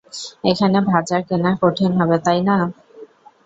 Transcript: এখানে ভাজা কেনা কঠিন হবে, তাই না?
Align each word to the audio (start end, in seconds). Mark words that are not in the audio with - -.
এখানে 0.43 0.77
ভাজা 0.89 1.17
কেনা 1.27 1.51
কঠিন 1.61 1.91
হবে, 1.99 2.17
তাই 2.25 2.39
না? 2.47 2.55